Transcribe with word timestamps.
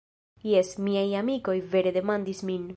Jes, 0.51 0.71
miaj 0.87 1.05
amikoj 1.21 1.57
vere 1.77 1.95
demandis 2.01 2.47
min 2.51 2.69